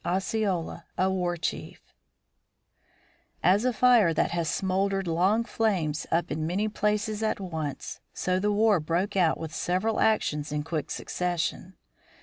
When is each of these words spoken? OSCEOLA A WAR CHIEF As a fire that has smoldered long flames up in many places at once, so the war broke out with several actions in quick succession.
OSCEOLA 0.03 0.83
A 0.97 1.11
WAR 1.11 1.37
CHIEF 1.37 1.79
As 3.43 3.65
a 3.65 3.71
fire 3.71 4.15
that 4.15 4.31
has 4.31 4.49
smoldered 4.49 5.07
long 5.07 5.43
flames 5.43 6.07
up 6.11 6.31
in 6.31 6.47
many 6.47 6.67
places 6.67 7.21
at 7.21 7.39
once, 7.39 7.99
so 8.11 8.39
the 8.39 8.51
war 8.51 8.79
broke 8.79 9.15
out 9.15 9.37
with 9.37 9.53
several 9.53 9.99
actions 9.99 10.51
in 10.51 10.63
quick 10.63 10.89
succession. 10.89 11.75